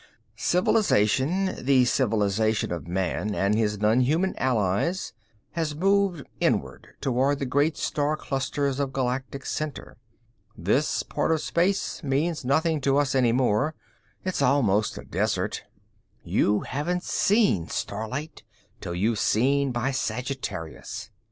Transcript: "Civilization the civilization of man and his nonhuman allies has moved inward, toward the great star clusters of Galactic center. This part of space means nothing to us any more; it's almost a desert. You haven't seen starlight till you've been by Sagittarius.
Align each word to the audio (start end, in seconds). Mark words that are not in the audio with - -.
"Civilization 0.35 1.63
the 1.63 1.85
civilization 1.85 2.71
of 2.71 2.87
man 2.87 3.35
and 3.35 3.53
his 3.53 3.77
nonhuman 3.77 4.33
allies 4.39 5.13
has 5.51 5.75
moved 5.75 6.25
inward, 6.39 6.95
toward 7.01 7.37
the 7.37 7.45
great 7.45 7.77
star 7.77 8.17
clusters 8.17 8.79
of 8.79 8.93
Galactic 8.93 9.45
center. 9.45 9.97
This 10.57 11.03
part 11.03 11.31
of 11.31 11.39
space 11.39 12.01
means 12.01 12.43
nothing 12.43 12.81
to 12.81 12.97
us 12.97 13.13
any 13.13 13.31
more; 13.31 13.75
it's 14.25 14.41
almost 14.41 14.97
a 14.97 15.03
desert. 15.05 15.65
You 16.23 16.61
haven't 16.61 17.03
seen 17.03 17.67
starlight 17.67 18.41
till 18.79 18.95
you've 18.95 19.21
been 19.35 19.71
by 19.71 19.91
Sagittarius. 19.91 21.11